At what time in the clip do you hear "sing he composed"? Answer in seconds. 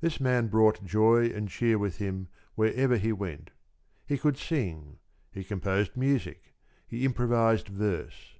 4.38-5.96